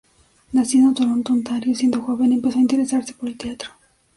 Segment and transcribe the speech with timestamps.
[0.53, 3.69] Nacido en Toronto, Ontario, siendo joven empezó a interesarse por el teatro.